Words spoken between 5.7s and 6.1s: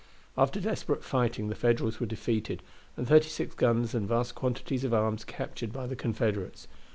by the